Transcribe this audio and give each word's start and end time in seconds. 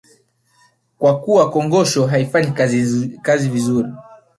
Kwa 0.99 1.21
kuwa 1.21 1.49
kongosho 1.51 2.07
haifanyi 2.07 2.51
kazi 3.23 3.49
vizuri 3.49 3.89